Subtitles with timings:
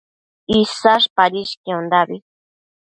[0.59, 2.17] Isash padishquiondabi